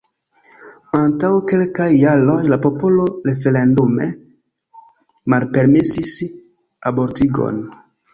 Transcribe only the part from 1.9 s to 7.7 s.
jaroj la popolo referendume malpermesis abortigon.